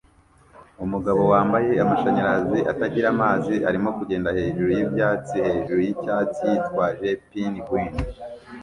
Umugabo 0.85 1.21
wambaye 1.31 1.71
amashanyarazi 1.83 2.59
atagira 2.71 3.07
amazi 3.15 3.53
arimo 3.69 3.89
kugenda 3.97 4.29
hejuru 4.37 4.69
yibyatsi 4.77 5.35
hejuru 5.47 5.79
yicyatsi 5.87 6.43
yitwaje 6.51 7.09
pingwin 7.29 7.89